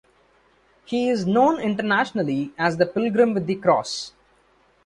He 0.83 1.09
is 1.11 1.27
known 1.27 1.59
internationally 1.59 2.53
as 2.57 2.77
the 2.77 2.87
Pilgrim 2.87 3.35
with 3.35 3.45
the 3.45 3.53
Cross. 3.57 4.13